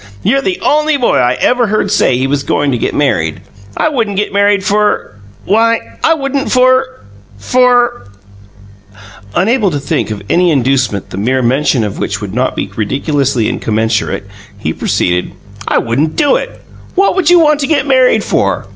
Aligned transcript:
You're 0.23 0.41
the 0.41 0.59
only 0.61 0.97
boy 0.97 1.17
I 1.17 1.33
ever 1.35 1.67
heard 1.67 1.91
say 1.91 2.17
he 2.17 2.25
was 2.25 2.41
going 2.41 2.71
to 2.71 2.77
get 2.79 2.95
married. 2.95 3.39
I 3.77 3.89
wouldn't 3.89 4.17
get 4.17 4.33
married 4.33 4.63
for 4.65 5.13
why, 5.45 5.99
I 6.03 6.15
wouldn't 6.15 6.51
for 6.51 7.03
for" 7.37 8.07
Unable 9.35 9.69
to 9.69 9.79
think 9.79 10.09
of 10.09 10.23
any 10.27 10.49
inducement 10.49 11.11
the 11.11 11.17
mere 11.17 11.43
mention 11.43 11.83
of 11.83 11.99
which 11.99 12.19
would 12.19 12.33
not 12.33 12.55
be 12.55 12.65
ridiculously 12.65 13.47
incommensurate, 13.47 14.23
he 14.57 14.73
proceeded: 14.73 15.33
"I 15.67 15.77
wouldn't 15.77 16.15
do 16.15 16.35
it! 16.35 16.61
What 16.95 17.29
you 17.29 17.37
want 17.39 17.59
to 17.59 17.67
get 17.67 17.85
married 17.85 18.23
for? 18.23 18.65